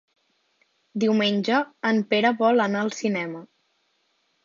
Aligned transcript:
Diumenge 1.03 1.61
en 1.91 2.01
Pere 2.15 2.35
vol 2.43 2.67
anar 2.67 2.85
al 2.89 2.93
cinema. 3.05 3.47